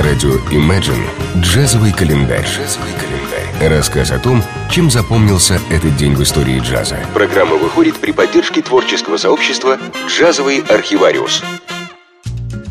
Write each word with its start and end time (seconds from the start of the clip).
На 0.00 0.06
радио 0.06 0.30
Imagine 0.50 1.04
джазовый 1.42 1.92
календарь. 1.92 2.46
Джазовый 2.46 2.90
календарь. 2.98 3.70
Рассказ 3.76 4.10
о 4.10 4.18
том, 4.18 4.42
чем 4.70 4.90
запомнился 4.90 5.60
этот 5.70 5.94
день 5.98 6.14
в 6.14 6.22
истории 6.22 6.58
джаза. 6.60 6.96
Программа 7.12 7.56
выходит 7.56 7.98
при 7.98 8.12
поддержке 8.12 8.62
творческого 8.62 9.18
сообщества 9.18 9.78
«Джазовый 10.08 10.60
архивариус». 10.60 11.42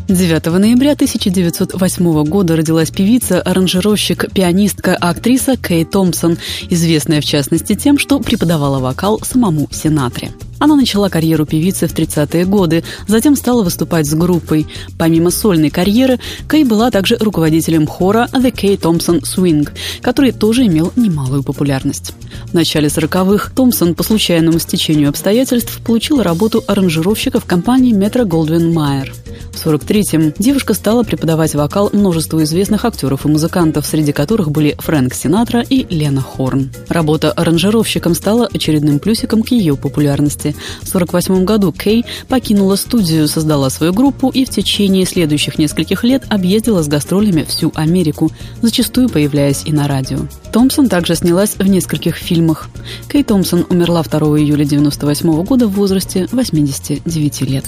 9 0.08 0.46
ноября 0.46 0.94
1908 0.94 2.24
года 2.24 2.56
родилась 2.56 2.90
певица, 2.90 3.40
аранжировщик, 3.40 4.32
пианистка, 4.32 4.96
актриса 4.96 5.56
Кей 5.56 5.84
Томпсон, 5.84 6.36
известная 6.68 7.20
в 7.20 7.24
частности 7.24 7.76
тем, 7.76 7.96
что 7.96 8.18
преподавала 8.18 8.80
вокал 8.80 9.20
самому 9.22 9.68
Синатре. 9.70 10.32
Она 10.60 10.76
начала 10.76 11.08
карьеру 11.08 11.46
певицы 11.46 11.88
в 11.88 11.94
30-е 11.94 12.44
годы, 12.44 12.84
затем 13.08 13.34
стала 13.34 13.64
выступать 13.64 14.06
с 14.06 14.14
группой. 14.14 14.66
Помимо 14.98 15.30
сольной 15.30 15.70
карьеры, 15.70 16.20
Кей 16.48 16.64
была 16.64 16.90
также 16.90 17.16
руководителем 17.18 17.86
хора 17.86 18.28
The 18.32 18.52
Kay 18.52 18.78
Thompson 18.78 19.22
Swing, 19.22 19.68
который 20.02 20.32
тоже 20.32 20.66
имел 20.66 20.92
немалую 20.96 21.42
популярность. 21.42 22.12
В 22.46 22.54
начале 22.54 22.88
40-х 22.88 23.52
Томпсон 23.54 23.94
по 23.94 24.02
случайному 24.02 24.58
стечению 24.58 25.08
обстоятельств 25.08 25.80
получила 25.84 26.22
работу 26.22 26.62
аранжировщика 26.66 27.40
в 27.40 27.46
компании 27.46 27.94
Metro 27.94 28.24
Goldwyn 28.24 28.72
Mayer. 28.72 29.10
В 29.52 29.66
43-м 29.66 30.34
девушка 30.38 30.74
стала 30.74 31.02
преподавать 31.02 31.54
вокал 31.54 31.90
множеству 31.92 32.42
известных 32.42 32.84
актеров 32.84 33.26
и 33.26 33.28
музыкантов, 33.28 33.86
среди 33.86 34.12
которых 34.12 34.50
были 34.50 34.76
Фрэнк 34.78 35.12
Синатра 35.12 35.64
и 35.68 35.86
Лена 35.92 36.22
Хорн. 36.22 36.70
Работа 36.88 37.32
аранжировщиком 37.32 38.14
стала 38.14 38.48
очередным 38.52 38.98
плюсиком 38.98 39.42
к 39.42 39.50
ее 39.50 39.76
популярности. 39.76 40.49
В 40.52 40.94
1948 40.94 41.44
году 41.44 41.72
Кей 41.72 42.04
покинула 42.28 42.76
студию, 42.76 43.28
создала 43.28 43.70
свою 43.70 43.92
группу 43.92 44.30
и 44.30 44.44
в 44.44 44.50
течение 44.50 45.06
следующих 45.06 45.58
нескольких 45.58 46.04
лет 46.04 46.24
объездила 46.28 46.82
с 46.82 46.88
гастролями 46.88 47.44
всю 47.48 47.72
Америку, 47.74 48.30
зачастую 48.62 49.08
появляясь 49.08 49.62
и 49.64 49.72
на 49.72 49.88
радио. 49.88 50.20
Томпсон 50.52 50.88
также 50.88 51.14
снялась 51.14 51.56
в 51.56 51.66
нескольких 51.66 52.16
фильмах. 52.16 52.68
Кей 53.10 53.24
Томпсон 53.24 53.66
умерла 53.68 54.02
2 54.02 54.18
июля 54.38 54.64
1998 54.64 55.44
года 55.44 55.68
в 55.68 55.72
возрасте 55.72 56.28
89 56.32 57.40
лет. 57.42 57.64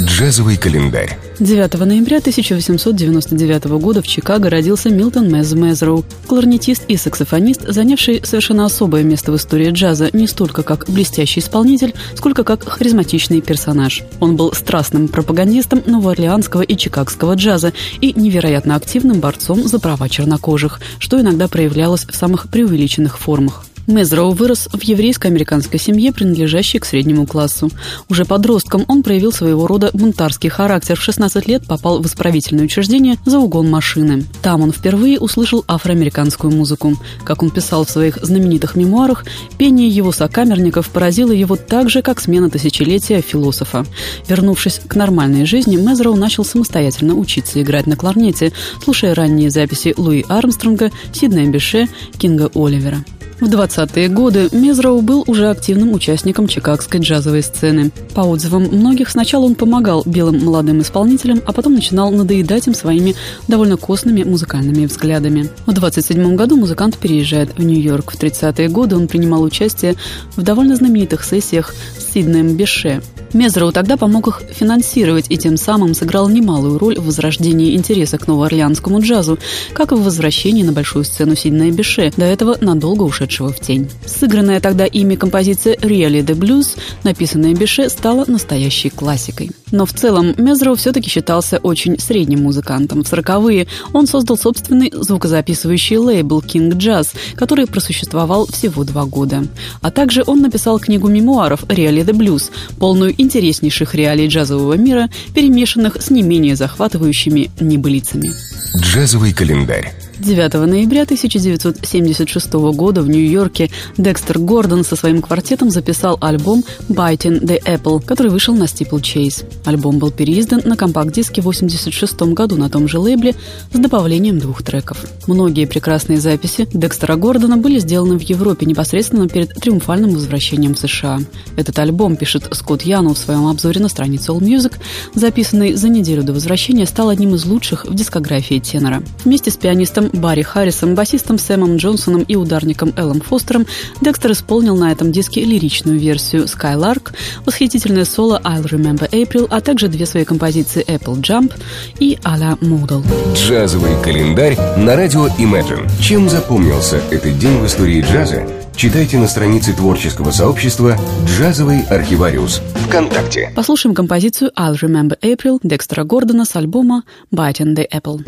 Джазовый 0.00 0.56
календарь. 0.56 1.18
9 1.38 1.74
ноября 1.80 2.18
1899 2.18 3.64
года 3.80 4.00
в 4.00 4.06
Чикаго 4.06 4.48
родился 4.48 4.90
Милтон 4.90 5.30
Мез 5.32 5.52
Мезроу, 5.52 6.04
кларнетист 6.26 6.84
и 6.88 6.96
саксофонист, 6.96 7.62
занявший 7.66 8.22
совершенно 8.24 8.64
особое 8.64 9.02
место 9.02 9.32
в 9.32 9.36
истории 9.36 9.70
джаза 9.70 10.08
не 10.12 10.26
столько 10.26 10.62
как 10.62 10.88
блестящий 10.88 11.40
исполнитель, 11.40 11.94
сколько 12.14 12.44
как 12.44 12.66
харизматичный 12.66 13.40
персонаж. 13.40 14.02
Он 14.20 14.36
был 14.36 14.52
страстным 14.52 15.08
пропагандистом 15.08 15.82
новоорлеанского 15.84 16.62
и 16.62 16.76
чикагского 16.76 17.34
джаза 17.34 17.72
и 18.00 18.12
невероятно 18.14 18.76
активным 18.76 19.20
борцом 19.20 19.66
за 19.66 19.78
права 19.78 20.08
чернокожих, 20.08 20.80
что 20.98 21.20
иногда 21.20 21.48
проявлялось 21.48 22.06
в 22.06 22.14
самых 22.14 22.48
преувеличенных 22.48 23.18
формах. 23.18 23.64
Мезроу 23.86 24.30
вырос 24.32 24.68
в 24.72 24.80
еврейско-американской 24.80 25.78
семье, 25.80 26.12
принадлежащей 26.12 26.78
к 26.78 26.84
среднему 26.84 27.26
классу. 27.26 27.70
Уже 28.08 28.24
подростком 28.24 28.84
он 28.86 29.02
проявил 29.02 29.32
своего 29.32 29.66
рода 29.66 29.90
бунтарский 29.92 30.50
характер. 30.50 30.96
В 30.96 31.02
16 31.02 31.48
лет 31.48 31.66
попал 31.66 32.00
в 32.00 32.06
исправительное 32.06 32.64
учреждение 32.64 33.16
за 33.26 33.38
угон 33.38 33.68
машины. 33.68 34.24
Там 34.40 34.62
он 34.62 34.72
впервые 34.72 35.18
услышал 35.18 35.64
афроамериканскую 35.66 36.54
музыку. 36.54 36.96
Как 37.24 37.42
он 37.42 37.50
писал 37.50 37.84
в 37.84 37.90
своих 37.90 38.18
знаменитых 38.22 38.76
мемуарах, 38.76 39.24
пение 39.58 39.88
его 39.88 40.12
сокамерников 40.12 40.88
поразило 40.90 41.32
его 41.32 41.56
так 41.56 41.90
же, 41.90 42.02
как 42.02 42.20
смена 42.20 42.50
тысячелетия 42.50 43.20
философа. 43.20 43.84
Вернувшись 44.28 44.80
к 44.86 44.94
нормальной 44.94 45.44
жизни, 45.44 45.76
Мезроу 45.76 46.14
начал 46.14 46.44
самостоятельно 46.44 47.14
учиться 47.14 47.60
играть 47.60 47.88
на 47.88 47.96
кларнете, 47.96 48.52
слушая 48.82 49.14
ранние 49.14 49.50
записи 49.50 49.92
Луи 49.96 50.24
Армстронга, 50.28 50.92
Сиднея 51.12 51.50
Беше, 51.50 51.88
Кинга 52.18 52.48
Оливера. 52.54 53.04
В 53.42 53.46
20-е 53.46 54.08
годы 54.08 54.48
Мезроу 54.52 55.02
был 55.02 55.24
уже 55.26 55.50
активным 55.50 55.94
участником 55.94 56.46
чикагской 56.46 57.00
джазовой 57.00 57.42
сцены. 57.42 57.90
По 58.14 58.20
отзывам 58.20 58.68
многих, 58.70 59.10
сначала 59.10 59.46
он 59.46 59.56
помогал 59.56 60.04
белым 60.06 60.44
молодым 60.44 60.80
исполнителям, 60.80 61.42
а 61.44 61.52
потом 61.52 61.74
начинал 61.74 62.12
надоедать 62.12 62.68
им 62.68 62.74
своими 62.74 63.16
довольно 63.48 63.76
костными 63.76 64.22
музыкальными 64.22 64.86
взглядами. 64.86 65.50
В 65.66 65.72
27 65.72 66.36
году 66.36 66.56
музыкант 66.56 66.98
переезжает 66.98 67.58
в 67.58 67.64
Нью-Йорк. 67.64 68.12
В 68.12 68.22
30-е 68.22 68.68
годы 68.68 68.94
он 68.94 69.08
принимал 69.08 69.42
участие 69.42 69.96
в 70.36 70.42
довольно 70.42 70.76
знаменитых 70.76 71.24
сессиях 71.24 71.74
с 71.98 72.12
Сиднеем 72.12 72.56
Беше. 72.56 73.02
Мезроу 73.32 73.72
тогда 73.72 73.96
помог 73.96 74.28
их 74.28 74.42
финансировать 74.52 75.26
и 75.30 75.38
тем 75.38 75.56
самым 75.56 75.94
сыграл 75.94 76.28
немалую 76.28 76.78
роль 76.78 76.98
в 77.00 77.06
возрождении 77.06 77.74
интереса 77.74 78.18
к 78.18 78.28
новоорлеанскому 78.28 79.00
джазу, 79.00 79.38
как 79.72 79.90
и 79.90 79.94
в 79.94 80.02
возвращении 80.02 80.62
на 80.62 80.72
большую 80.72 81.04
сцену 81.04 81.34
Сиднея 81.34 81.72
Беше, 81.72 82.12
до 82.16 82.26
этого 82.26 82.58
надолго 82.60 83.02
ушедшего 83.02 83.31
в 83.40 83.60
тень. 83.60 83.90
Сыгранная 84.06 84.60
тогда 84.60 84.84
ими 84.84 85.14
композиция 85.14 85.76
«Really 85.76 86.24
the 86.24 86.34
Blues», 86.34 86.78
написанная 87.04 87.54
Беше, 87.54 87.88
стала 87.88 88.24
настоящей 88.26 88.90
классикой. 88.90 89.50
Но 89.70 89.86
в 89.86 89.92
целом 89.92 90.34
Мезроу 90.36 90.76
все-таки 90.76 91.08
считался 91.10 91.58
очень 91.58 91.98
средним 91.98 92.42
музыкантом. 92.42 93.02
В 93.02 93.08
сороковые 93.08 93.66
он 93.92 94.06
создал 94.06 94.36
собственный 94.36 94.92
звукозаписывающий 94.92 95.96
лейбл 95.96 96.40
King 96.40 96.72
Jazz, 96.72 97.08
который 97.34 97.66
просуществовал 97.66 98.46
всего 98.46 98.84
два 98.84 99.04
года. 99.04 99.44
А 99.80 99.90
также 99.90 100.22
он 100.26 100.42
написал 100.42 100.78
книгу 100.78 101.08
мемуаров 101.08 101.64
«Really 101.64 102.04
the 102.04 102.12
Blues», 102.12 102.50
полную 102.78 103.14
интереснейших 103.20 103.94
реалий 103.94 104.28
джазового 104.28 104.74
мира, 104.74 105.08
перемешанных 105.34 105.96
с 106.00 106.10
не 106.10 106.22
менее 106.22 106.56
захватывающими 106.56 107.50
небылицами. 107.60 108.30
Джазовый 108.78 109.32
календарь. 109.32 109.92
9 110.22 110.54
ноября 110.54 111.02
1976 111.02 112.52
года 112.52 113.02
в 113.02 113.08
Нью-Йорке 113.08 113.70
Декстер 113.98 114.38
Гордон 114.38 114.84
со 114.84 114.94
своим 114.94 115.20
квартетом 115.20 115.70
записал 115.70 116.16
альбом 116.20 116.62
«Biting 116.88 117.42
the 117.42 117.60
Apple», 117.64 118.00
который 118.04 118.30
вышел 118.30 118.54
на 118.54 118.64
Steeple 118.64 119.00
Chase. 119.00 119.44
Альбом 119.64 119.98
был 119.98 120.12
переиздан 120.12 120.62
на 120.64 120.76
компакт-диске 120.76 121.42
в 121.42 121.48
1986 121.48 122.34
году 122.34 122.56
на 122.56 122.70
том 122.70 122.86
же 122.86 123.00
лейбле 123.00 123.34
с 123.72 123.78
добавлением 123.78 124.38
двух 124.38 124.62
треков. 124.62 125.04
Многие 125.26 125.66
прекрасные 125.66 126.20
записи 126.20 126.68
Декстера 126.72 127.16
Гордона 127.16 127.56
были 127.56 127.80
сделаны 127.80 128.16
в 128.16 128.22
Европе 128.22 128.64
непосредственно 128.64 129.28
перед 129.28 129.54
триумфальным 129.54 130.12
возвращением 130.12 130.74
в 130.74 130.78
США. 130.78 131.18
Этот 131.56 131.80
альбом, 131.80 132.14
пишет 132.14 132.46
Скотт 132.52 132.82
Яну 132.82 133.14
в 133.14 133.18
своем 133.18 133.48
обзоре 133.48 133.80
на 133.80 133.88
странице 133.88 134.30
All 134.30 134.38
Music, 134.38 134.74
записанный 135.14 135.74
за 135.74 135.88
неделю 135.88 136.22
до 136.22 136.32
возвращения, 136.32 136.86
стал 136.86 137.08
одним 137.08 137.34
из 137.34 137.44
лучших 137.44 137.86
в 137.86 137.94
дискографии 137.94 138.60
тенора. 138.60 139.02
Вместе 139.24 139.50
с 139.50 139.56
пианистом 139.56 140.11
Барри 140.12 140.42
Харрисом, 140.42 140.94
басистом 140.94 141.38
Сэмом 141.38 141.76
Джонсоном 141.76 142.22
и 142.22 142.36
ударником 142.36 142.92
Эллом 142.96 143.20
Фостером 143.20 143.66
Декстер 144.00 144.32
исполнил 144.32 144.76
на 144.76 144.92
этом 144.92 145.12
диске 145.12 145.44
лиричную 145.44 145.98
версию 145.98 146.44
«Skylark», 146.44 147.12
восхитительное 147.44 148.04
соло 148.04 148.40
«I'll 148.44 148.64
Remember 148.64 149.10
April», 149.10 149.46
а 149.50 149.60
также 149.60 149.88
две 149.88 150.06
свои 150.06 150.24
композиции 150.24 150.84
«Apple 150.86 151.20
Jump» 151.20 151.52
и 151.98 152.18
«A 152.24 152.38
la 152.38 152.58
Moodle». 152.60 153.04
Джазовый 153.34 153.92
календарь 154.02 154.56
на 154.76 154.96
радио 154.96 155.26
Imagine. 155.38 155.90
Чем 156.00 156.28
запомнился 156.28 157.00
этот 157.10 157.38
день 157.38 157.58
в 157.58 157.66
истории 157.66 158.02
джаза? 158.02 158.46
Читайте 158.74 159.18
на 159.18 159.28
странице 159.28 159.74
творческого 159.74 160.30
сообщества 160.30 160.96
«Джазовый 161.26 161.82
архивариус» 161.82 162.62
ВКонтакте. 162.86 163.52
Послушаем 163.54 163.94
композицию 163.94 164.50
«I'll 164.58 164.74
Remember 164.74 165.18
April» 165.20 165.60
Декстера 165.62 166.04
Гордона 166.04 166.44
с 166.44 166.56
альбома 166.56 167.04
«Biting 167.30 167.76
the 167.76 167.86
Apple». 167.92 168.24